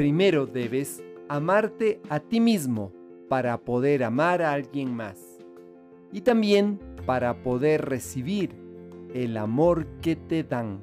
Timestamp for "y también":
6.10-6.80